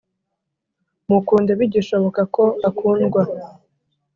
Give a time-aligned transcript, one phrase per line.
[1.09, 3.21] Mukunde bigishoboka ko akundwa